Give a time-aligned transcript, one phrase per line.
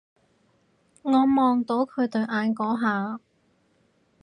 [1.03, 3.19] 我望到佢對眼嗰下